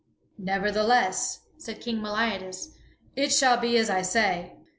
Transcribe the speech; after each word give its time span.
"Nevertheless," 0.39 1.41
said 1.59 1.79
King 1.79 1.99
Meliadus, 2.01 2.69
"it 3.15 3.31
shall 3.31 3.57
be 3.57 3.77
as 3.77 3.91
I 3.91 4.01
say." 4.01 4.55